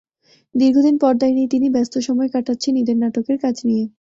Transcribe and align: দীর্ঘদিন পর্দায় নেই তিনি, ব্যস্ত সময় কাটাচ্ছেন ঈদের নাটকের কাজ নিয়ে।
দীর্ঘদিন 0.55 0.95
পর্দায় 0.97 1.33
নেই 1.33 1.47
তিনি, 1.47 1.67
ব্যস্ত 1.69 1.93
সময় 2.07 2.29
কাটাচ্ছেন 2.33 2.73
ঈদের 2.81 2.97
নাটকের 2.97 3.37
কাজ 3.43 3.55
নিয়ে। 3.67 3.83